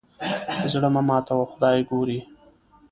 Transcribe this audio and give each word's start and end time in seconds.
زړه 0.71 0.89
مه 0.95 1.01
ماتوه 1.07 1.45
خدای 1.51 1.79
ګوري. 1.89 2.19